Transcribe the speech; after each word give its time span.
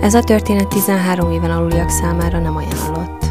Ez 0.00 0.14
a 0.14 0.22
történet 0.22 0.68
13 0.68 1.30
éven 1.30 1.50
aluliak 1.50 1.90
számára 1.90 2.38
nem 2.38 2.56
ajánlott. 2.56 3.24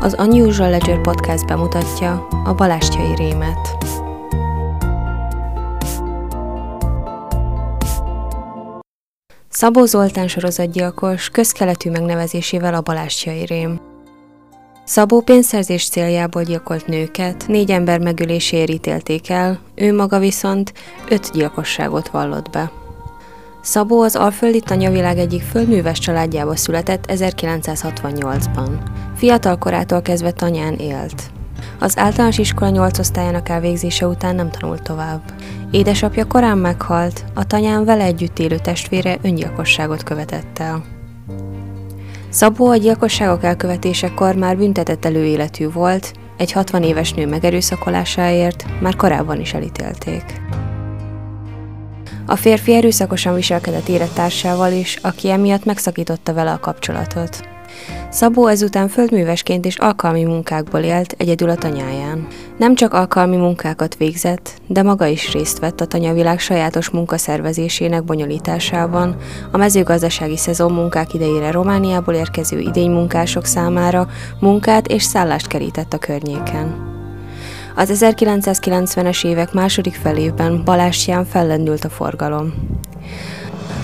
Az 0.00 0.16
Unusual 0.18 0.70
Ledger 0.70 1.00
Podcast 1.00 1.46
bemutatja 1.46 2.28
a 2.44 2.54
Balástjai 2.54 3.14
Rémet. 3.14 3.76
Szabó 9.48 9.84
Zoltán 9.84 10.28
sorozatgyilkos 10.28 11.28
közkeletű 11.28 11.90
megnevezésével 11.90 12.74
a 12.74 12.80
Balástjai 12.80 13.46
Rém. 13.46 13.80
Szabó 14.84 15.20
pénzszerzés 15.20 15.88
céljából 15.88 16.42
gyilkolt 16.42 16.86
nőket, 16.86 17.44
négy 17.46 17.70
ember 17.70 18.00
megöléséért 18.00 18.70
ítélték 18.70 19.30
el, 19.30 19.60
ő 19.74 19.94
maga 19.94 20.18
viszont 20.18 20.72
öt 21.08 21.30
gyilkosságot 21.32 22.08
vallott 22.08 22.50
be. 22.50 22.79
Szabó 23.62 24.00
az 24.00 24.16
alföldi 24.16 24.60
tanyavilág 24.60 25.18
egyik 25.18 25.42
földműves 25.42 25.98
családjába 25.98 26.56
született 26.56 27.04
1968-ban. 27.08 28.70
Fiatal 29.16 29.58
korától 29.58 30.02
kezdve 30.02 30.30
tanyán 30.30 30.74
élt. 30.74 31.30
Az 31.78 31.98
általános 31.98 32.38
iskola 32.38 32.70
8 32.70 32.98
osztályának 32.98 33.48
elvégzése 33.48 34.06
után 34.06 34.34
nem 34.34 34.50
tanult 34.50 34.82
tovább. 34.82 35.22
Édesapja 35.70 36.26
korán 36.26 36.58
meghalt, 36.58 37.24
a 37.34 37.46
tanyán 37.46 37.84
vele 37.84 38.04
együtt 38.04 38.38
élő 38.38 38.58
testvére 38.58 39.18
öngyilkosságot 39.22 40.02
követett 40.02 40.58
el. 40.58 40.84
Szabó 42.28 42.66
a 42.66 42.76
gyilkosságok 42.76 43.44
elkövetésekor 43.44 44.34
már 44.34 44.56
büntetett 44.56 45.04
előéletű 45.04 45.70
volt, 45.70 46.12
egy 46.36 46.52
60 46.52 46.82
éves 46.82 47.12
nő 47.12 47.26
megerőszakolásáért 47.26 48.64
már 48.80 48.96
korábban 48.96 49.40
is 49.40 49.54
elítélték. 49.54 50.24
A 52.30 52.36
férfi 52.36 52.74
erőszakosan 52.74 53.34
viselkedett 53.34 53.88
élettársával 53.88 54.72
is, 54.72 54.98
aki 55.02 55.30
emiatt 55.30 55.64
megszakította 55.64 56.32
vele 56.32 56.50
a 56.52 56.60
kapcsolatot. 56.60 57.48
Szabó 58.10 58.46
ezután 58.46 58.88
földművesként 58.88 59.64
és 59.64 59.76
alkalmi 59.76 60.24
munkákból 60.24 60.80
élt 60.80 61.14
egyedül 61.18 61.50
a 61.50 61.54
tanyáján. 61.54 62.26
Nem 62.58 62.74
csak 62.74 62.94
alkalmi 62.94 63.36
munkákat 63.36 63.96
végzett, 63.96 64.52
de 64.66 64.82
maga 64.82 65.06
is 65.06 65.32
részt 65.32 65.58
vett 65.58 65.80
a 65.80 65.86
tanyavilág 65.86 66.38
sajátos 66.38 66.90
munkaszervezésének 66.90 68.04
bonyolításában, 68.04 69.16
a 69.52 69.56
mezőgazdasági 69.56 70.36
szezon 70.36 70.72
munkák 70.72 71.14
idejére 71.14 71.50
Romániából 71.50 72.14
érkező 72.14 72.58
idénymunkások 72.58 73.44
számára 73.44 74.08
munkát 74.40 74.86
és 74.86 75.02
szállást 75.02 75.46
kerített 75.46 75.92
a 75.92 75.98
környéken. 75.98 76.89
Az 77.80 78.04
1990-es 78.04 79.24
évek 79.24 79.52
második 79.52 79.94
felében 79.94 80.64
Balástyán 80.64 81.24
fellendült 81.24 81.84
a 81.84 81.88
forgalom. 81.88 82.54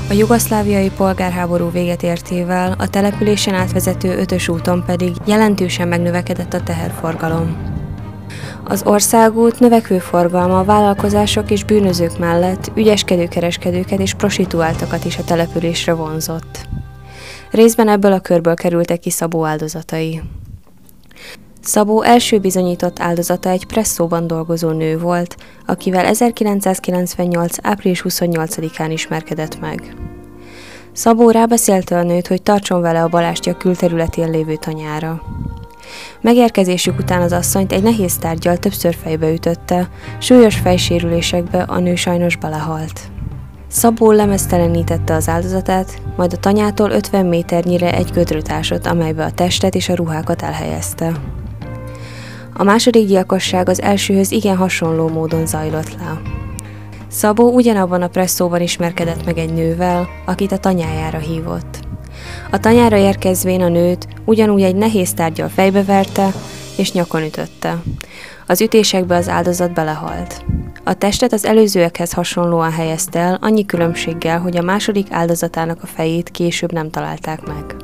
A 0.09 0.13
jugoszláviai 0.13 0.91
polgárháború 0.97 1.71
véget 1.71 2.03
értével 2.03 2.75
a 2.79 2.89
településen 2.89 3.55
átvezető 3.55 4.19
ötös 4.19 4.49
úton 4.49 4.85
pedig 4.87 5.11
jelentősen 5.27 5.89
megnövekedett 5.89 6.53
a 6.53 6.63
teherforgalom. 6.63 7.57
Az 8.65 8.83
országút 8.85 9.61
növekvő 9.61 9.99
forgalma 9.99 10.65
vállalkozások 10.65 11.51
és 11.51 11.65
bűnözők 11.65 12.19
mellett 12.19 12.71
ügyeskedő 12.75 13.29
kereskedőket 13.29 14.01
és 14.01 14.15
prostituáltakat 14.15 15.05
is 15.05 15.19
a 15.19 15.25
településre 15.25 15.93
vonzott. 15.93 16.69
Részben 17.51 17.89
ebből 17.89 18.13
a 18.13 18.21
körből 18.21 18.55
kerültek 18.55 18.99
ki 18.99 19.11
Szabó 19.11 19.45
áldozatai. 19.45 20.23
Szabó 21.67 22.03
első 22.03 22.39
bizonyított 22.39 23.01
áldozata 23.01 23.49
egy 23.49 23.67
presszóban 23.67 24.27
dolgozó 24.27 24.71
nő 24.71 24.99
volt, 24.99 25.37
akivel 25.67 26.05
1998. 26.05 27.57
április 27.63 28.03
28-án 28.09 28.89
ismerkedett 28.91 29.61
meg. 29.61 29.97
Szabó 30.93 31.31
rábeszélte 31.31 31.99
a 31.99 32.03
nőt, 32.03 32.27
hogy 32.27 32.43
tartson 32.43 32.81
vele 32.81 33.03
a 33.03 33.09
balástja 33.09 33.57
külterületén 33.57 34.31
lévő 34.31 34.57
tanyára. 34.57 35.23
Megérkezésük 36.21 36.99
után 36.99 37.23
az 37.23 37.33
asszonyt 37.33 37.73
egy 37.73 37.83
nehéz 37.83 38.17
tárgyal 38.17 38.57
többször 38.57 38.95
fejbe 38.95 39.33
ütötte, 39.33 39.89
súlyos 40.19 40.57
fejsérülésekbe 40.57 41.63
a 41.63 41.79
nő 41.79 41.95
sajnos 41.95 42.37
belehalt. 42.37 43.01
Szabó 43.69 44.11
lemeztelenítette 44.11 45.15
az 45.15 45.29
áldozatát, 45.29 46.03
majd 46.17 46.33
a 46.33 46.37
tanyától 46.37 46.91
50 46.91 47.27
méternyire 47.27 47.95
egy 47.95 48.11
gödröt 48.13 48.87
amelybe 48.87 49.25
a 49.25 49.33
testet 49.33 49.75
és 49.75 49.89
a 49.89 49.95
ruhákat 49.95 50.43
elhelyezte. 50.43 51.13
A 52.59 52.63
második 52.63 53.07
gyilkosság 53.07 53.69
az 53.69 53.83
elsőhöz 53.83 54.31
igen 54.31 54.57
hasonló 54.57 55.09
módon 55.09 55.47
zajlott 55.47 55.95
le. 55.99 56.21
Szabó 57.09 57.53
ugyanabban 57.53 58.03
a 58.03 58.09
presszóban 58.09 58.61
ismerkedett 58.61 59.25
meg 59.25 59.39
egy 59.39 59.53
nővel, 59.53 60.09
akit 60.27 60.53
a 60.53 60.59
tanyájára 60.59 61.19
hívott. 61.19 61.79
A 62.51 62.61
tanyára 62.61 62.97
érkezvén 62.97 63.61
a 63.61 63.69
nőt 63.69 64.09
ugyanúgy 64.25 64.63
egy 64.63 64.77
nehéz 64.77 65.15
tárgyal 65.15 65.49
fejbeverte 65.49 66.33
és 66.77 66.93
nyakon 66.93 67.23
ütötte. 67.23 67.83
Az 68.47 68.61
ütésekbe 68.61 69.17
az 69.17 69.29
áldozat 69.29 69.73
belehalt. 69.73 70.45
A 70.85 70.95
testet 70.95 71.33
az 71.33 71.45
előzőekhez 71.45 72.13
hasonlóan 72.13 72.73
helyezte 72.73 73.19
el, 73.19 73.39
annyi 73.41 73.67
különbséggel, 73.67 74.41
hogy 74.41 74.57
a 74.57 74.63
második 74.63 75.07
áldozatának 75.11 75.83
a 75.83 75.87
fejét 75.87 76.31
később 76.31 76.73
nem 76.73 76.91
találták 76.91 77.47
meg. 77.47 77.76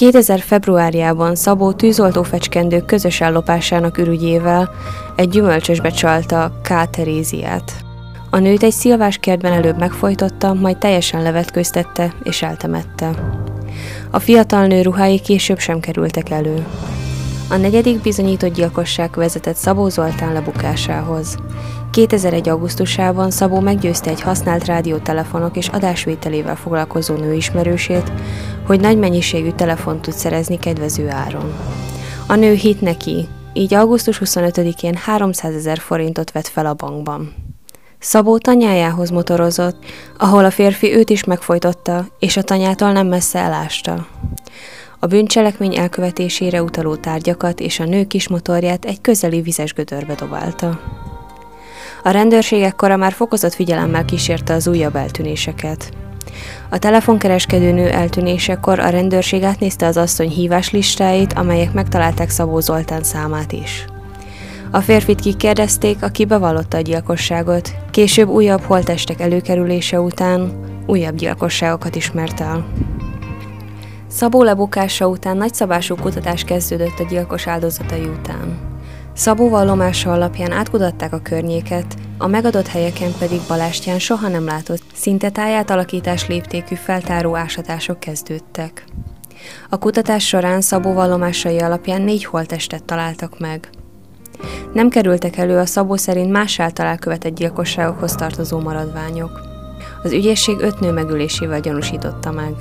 2000 0.00 0.40
februárjában 0.40 1.34
Szabó 1.34 1.72
tűzoltó 1.72 2.22
fecskendők 2.22 2.84
közös 2.84 3.20
ellopásának 3.20 3.98
ürügyével 3.98 4.70
egy 5.16 5.28
gyümölcsösbe 5.28 5.90
csalta 5.90 6.52
K. 6.62 6.90
Teréziát. 6.90 7.72
A 8.30 8.38
nőt 8.38 8.62
egy 8.62 8.72
szilvás 8.72 9.16
kertben 9.16 9.52
előbb 9.52 9.78
megfojtotta, 9.78 10.54
majd 10.54 10.78
teljesen 10.78 11.22
levetköztette 11.22 12.14
és 12.22 12.42
eltemette. 12.42 13.10
A 14.10 14.18
fiatal 14.18 14.66
nő 14.66 14.82
ruhái 14.82 15.20
később 15.20 15.58
sem 15.58 15.80
kerültek 15.80 16.30
elő. 16.30 16.66
A 17.52 17.56
negyedik 17.56 18.00
bizonyított 18.00 18.52
gyilkosság 18.52 19.10
vezetett 19.14 19.56
Szabó 19.56 19.88
Zoltán 19.88 20.32
lebukásához. 20.32 21.36
2001. 21.90 22.48
augusztusában 22.48 23.30
Szabó 23.30 23.60
meggyőzte 23.60 24.10
egy 24.10 24.20
használt 24.20 24.64
rádiótelefonok 24.64 25.56
és 25.56 25.68
adásvételével 25.68 26.56
foglalkozó 26.56 27.14
nőismerősét, 27.14 28.12
hogy 28.66 28.80
nagy 28.80 28.98
mennyiségű 28.98 29.50
telefont 29.50 30.00
tud 30.00 30.14
szerezni 30.14 30.58
kedvező 30.58 31.08
áron. 31.08 31.52
A 32.26 32.34
nő 32.34 32.52
hit 32.52 32.80
neki, 32.80 33.28
így 33.52 33.74
augusztus 33.74 34.20
25-én 34.24 34.94
300 34.94 35.54
ezer 35.54 35.78
forintot 35.78 36.32
vett 36.32 36.48
fel 36.48 36.66
a 36.66 36.74
bankban. 36.74 37.34
Szabó 37.98 38.38
tanyájához 38.38 39.10
motorozott, 39.10 39.84
ahol 40.18 40.44
a 40.44 40.50
férfi 40.50 40.94
őt 40.94 41.10
is 41.10 41.24
megfojtotta, 41.24 42.06
és 42.18 42.36
a 42.36 42.42
tanyától 42.42 42.92
nem 42.92 43.06
messze 43.06 43.38
elásta. 43.38 44.06
A 45.02 45.06
bűncselekmény 45.06 45.76
elkövetésére 45.76 46.62
utaló 46.62 46.96
tárgyakat 46.96 47.60
és 47.60 47.80
a 47.80 47.84
nő 47.84 48.04
kis 48.06 48.28
motorját 48.28 48.84
egy 48.84 49.00
közeli 49.00 49.40
vizes 49.40 49.72
gödörbe 49.72 50.14
dobálta. 50.14 50.80
A 52.02 52.10
rendőrség 52.10 52.62
ekkora 52.62 52.96
már 52.96 53.12
fokozott 53.12 53.54
figyelemmel 53.54 54.04
kísérte 54.04 54.54
az 54.54 54.66
újabb 54.66 54.96
eltűnéseket. 54.96 55.90
A 56.70 56.78
telefonkereskedő 56.78 57.72
nő 57.72 57.88
eltűnésekor 57.88 58.78
a 58.78 58.88
rendőrség 58.88 59.42
átnézte 59.42 59.86
az 59.86 59.96
asszony 59.96 60.28
hívás 60.28 60.70
listáit, 60.70 61.32
amelyek 61.32 61.72
megtalálták 61.72 62.30
Szabó 62.30 62.60
Zoltán 62.60 63.02
számát 63.02 63.52
is. 63.52 63.84
A 64.70 64.80
férfit 64.80 65.20
kikérdezték, 65.20 66.02
aki 66.02 66.24
bevallotta 66.24 66.76
a 66.76 66.80
gyilkosságot. 66.80 67.74
Később 67.90 68.28
újabb 68.28 68.62
holtestek 68.62 69.20
előkerülése 69.20 70.00
után 70.00 70.52
újabb 70.86 71.14
gyilkosságokat 71.14 71.96
ismert 71.96 72.40
el. 72.40 72.66
Szabó 74.10 74.42
lebukása 74.42 75.08
után 75.08 75.36
nagyszabású 75.36 75.94
kutatás 75.94 76.44
kezdődött 76.44 76.98
a 76.98 77.06
gyilkos 77.08 77.46
áldozatai 77.46 78.04
után. 78.04 78.58
Szabó 79.12 79.48
vallomása 79.48 80.12
alapján 80.12 80.52
átkutatták 80.52 81.12
a 81.12 81.18
környéket, 81.18 81.94
a 82.18 82.26
megadott 82.26 82.66
helyeken 82.66 83.10
pedig 83.18 83.40
Balástyán 83.48 83.98
soha 83.98 84.28
nem 84.28 84.44
látott, 84.44 84.82
szinte 84.94 85.30
tájátalakítás 85.30 86.28
léptékű 86.28 86.74
feltáró 86.74 87.36
ásatások 87.36 88.00
kezdődtek. 88.00 88.84
A 89.68 89.78
kutatás 89.78 90.26
során 90.26 90.60
Szabó 90.60 90.92
vallomásai 90.92 91.58
alapján 91.58 92.02
négy 92.02 92.24
holtestet 92.24 92.84
találtak 92.84 93.38
meg. 93.38 93.68
Nem 94.72 94.88
kerültek 94.88 95.36
elő 95.36 95.58
a 95.58 95.66
Szabó 95.66 95.96
szerint 95.96 96.30
más 96.30 96.60
által 96.60 96.86
elkövetett 96.86 97.34
gyilkosságokhoz 97.34 98.14
tartozó 98.14 98.60
maradványok. 98.60 99.40
Az 100.02 100.12
ügyészség 100.12 100.56
öt 100.60 100.80
nő 100.80 100.92
megülésével 100.92 101.60
gyanúsította 101.60 102.30
meg. 102.30 102.54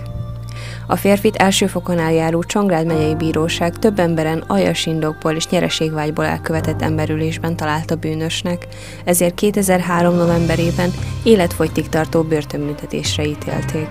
A 0.92 0.96
férfit 0.96 1.36
elsőfokon 1.36 2.00
eljáró 2.00 2.44
Csongrád 2.44 2.86
megyei 2.86 3.16
bíróság 3.16 3.76
több 3.76 4.00
emberen 4.00 4.44
aljas 4.48 4.86
indokból 4.86 5.32
és 5.32 5.48
nyereségvágyból 5.48 6.26
elkövetett 6.26 6.82
emberülésben 6.82 7.56
találta 7.56 7.96
bűnösnek, 7.96 8.68
ezért 9.06 9.34
2003. 9.34 10.16
novemberében 10.16 10.92
életfogytig 11.24 11.90
tartó 11.90 12.22
börtönbüntetésre 12.22 13.24
ítélték. 13.24 13.90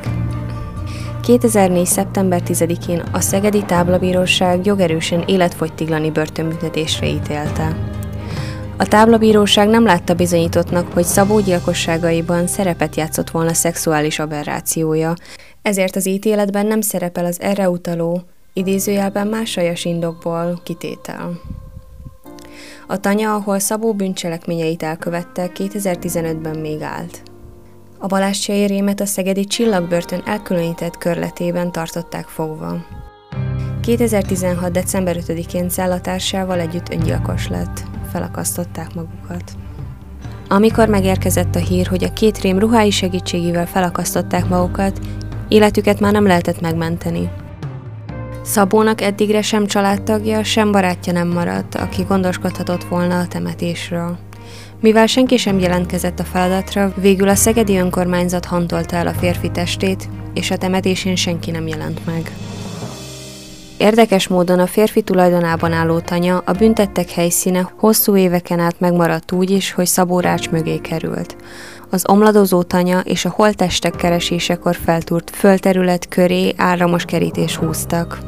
2004. 1.23 1.87
szeptember 1.87 2.43
10-én 2.47 3.03
a 3.12 3.21
Szegedi 3.21 3.62
Táblabíróság 3.62 4.67
jogerősen 4.67 5.23
életfogytiglani 5.27 6.11
börtönbüntetésre 6.11 7.06
ítélte. 7.06 7.77
A 8.77 8.87
táblabíróság 8.87 9.69
nem 9.69 9.85
látta 9.85 10.15
bizonyítottnak, 10.15 10.93
hogy 10.93 11.05
Szabó 11.05 11.41
gyilkosságaiban 11.41 12.47
szerepet 12.47 12.97
játszott 12.97 13.31
volna 13.31 13.53
szexuális 13.53 14.19
aberrációja, 14.19 15.15
ezért 15.62 15.96
az 15.96 16.06
ítéletben 16.06 16.66
nem 16.66 16.81
szerepel 16.81 17.25
az 17.25 17.40
erre 17.40 17.70
utaló, 17.70 18.22
idézőjelben 18.52 19.26
másajas 19.26 19.84
indokból 19.84 20.60
kitétel. 20.64 21.40
A 22.87 23.00
tanya, 23.00 23.34
ahol 23.34 23.58
Szabó 23.58 23.94
bűncselekményeit 23.94 24.82
elkövette, 24.82 25.50
2015-ben 25.55 26.58
még 26.58 26.82
állt. 26.82 27.22
A 27.99 28.06
Balázs 28.06 28.46
rémet 28.46 29.00
a 29.00 29.06
szegedi 29.06 29.44
csillagbörtön 29.44 30.22
elkülönített 30.25 30.99
körletében 30.99 31.72
tartották 31.72 32.26
fogva. 32.26 32.87
2016. 33.81 34.72
december 34.72 35.16
5-én 35.20 35.69
cellatársával 35.69 36.61
együtt 36.61 36.93
öngyilkos 36.93 37.49
lett. 37.49 37.82
Felakasztották 38.12 38.94
magukat. 38.94 39.52
Amikor 40.49 40.88
megérkezett 40.88 41.54
a 41.54 41.58
hír, 41.58 41.87
hogy 41.87 42.04
a 42.04 42.12
két 42.12 42.40
rém 42.40 42.58
ruhái 42.58 42.90
segítségével 42.90 43.66
felakasztották 43.66 44.49
magukat, 44.49 45.00
életüket 45.49 46.00
már 46.00 46.12
nem 46.12 46.27
lehetett 46.27 46.61
megmenteni. 46.61 47.31
Szabónak 48.43 49.00
eddigre 49.00 49.43
sem 49.43 49.67
családtagja, 49.67 50.45
sem 50.45 50.73
barátja 50.73 51.12
nem 51.12 51.29
maradt, 51.29 51.75
aki 51.75 52.03
gondoskodhatott 52.03 52.85
volna 52.85 53.19
a 53.19 53.27
temetésről. 53.27 54.19
Mivel 54.81 55.06
senki 55.06 55.37
sem 55.37 55.59
jelentkezett 55.59 56.21
a 56.21 56.25
feladatra, 56.25 56.93
végül 56.97 57.29
a 57.29 57.35
szegedi 57.35 57.77
önkormányzat 57.77 58.45
hantolta 58.45 58.97
el 58.97 59.06
a 59.06 59.12
férfi 59.12 59.50
testét, 59.50 60.09
és 60.35 60.50
a 60.50 60.56
temetésén 60.56 61.17
senki 61.17 61.50
nem 61.50 61.67
jelent 61.67 62.06
meg. 62.06 62.33
Érdekes 63.78 64.28
módon 64.28 64.58
a 64.58 64.66
férfi 64.66 65.02
tulajdonában 65.02 65.72
álló 65.72 65.98
tanya 65.98 66.42
a 66.44 66.52
büntettek 66.52 67.10
helyszíne 67.10 67.72
hosszú 67.76 68.16
éveken 68.16 68.58
át 68.58 68.80
megmaradt 68.80 69.32
úgy 69.32 69.50
is, 69.50 69.72
hogy 69.72 69.86
Szabó 69.86 70.22
mögé 70.50 70.76
került. 70.76 71.36
Az 71.90 72.08
omladozó 72.08 72.62
tanya 72.62 73.00
és 73.00 73.25
a 73.25 73.32
holtestek 73.36 73.96
keresésekor 73.96 74.76
feltúrt 74.84 75.30
földterület 75.30 76.08
köré 76.08 76.54
áramos 76.56 77.04
kerítés 77.04 77.56
húztak. 77.56 78.19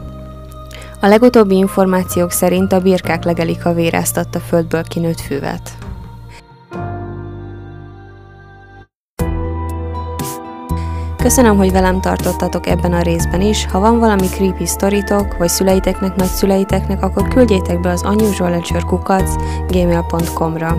A 1.00 1.06
legutóbbi 1.06 1.56
információk 1.56 2.30
szerint 2.30 2.72
a 2.72 2.80
birkák 2.80 3.24
legelik 3.24 3.64
a 3.64 3.74
véráztatta 3.74 4.40
földből 4.40 4.82
kinőtt 4.82 5.20
füvet. 5.20 5.79
Köszönöm, 11.22 11.56
hogy 11.56 11.72
velem 11.72 12.00
tartottatok 12.00 12.66
ebben 12.66 12.92
a 12.92 13.02
részben 13.02 13.40
is. 13.40 13.66
Ha 13.66 13.78
van 13.78 13.98
valami 13.98 14.26
creepy 14.26 14.66
sztoritok, 14.66 15.36
vagy 15.38 15.48
szüleiteknek, 15.48 16.16
nagyszüleiteknek, 16.16 17.02
akkor 17.02 17.28
küldjétek 17.28 17.80
be 17.80 17.90
az 17.90 18.02
unusualadventurekukac 18.04 19.34
gmail.com-ra. 19.68 20.76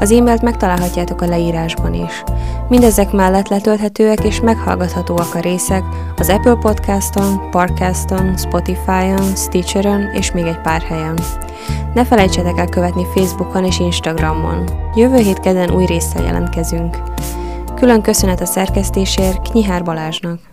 Az 0.00 0.10
e-mailt 0.12 0.42
megtalálhatjátok 0.42 1.20
a 1.20 1.26
leírásban 1.26 1.94
is. 1.94 2.24
Mindezek 2.68 3.12
mellett 3.12 3.48
letölthetőek 3.48 4.24
és 4.24 4.40
meghallgathatóak 4.40 5.34
a 5.34 5.40
részek 5.40 5.82
az 6.16 6.28
Apple 6.28 6.54
Podcaston, 6.54 7.50
Parkaston, 7.50 8.36
Spotify-on, 8.36 9.34
Stitcher-on 9.36 10.00
és 10.12 10.32
még 10.32 10.44
egy 10.44 10.60
pár 10.60 10.82
helyen. 10.82 11.18
Ne 11.94 12.04
felejtsetek 12.04 12.58
el 12.58 12.68
követni 12.68 13.06
Facebookon 13.14 13.64
és 13.64 13.78
Instagramon. 13.78 14.64
Jövő 14.94 15.16
hét 15.16 15.40
kedden 15.40 15.70
új 15.70 15.84
résszel 15.84 16.22
jelentkezünk. 16.22 16.96
Külön 17.78 18.02
köszönet 18.02 18.40
a 18.40 18.44
szerkesztésért 18.44 19.48
Knyihár 19.48 19.82
Balázsnak. 19.82 20.47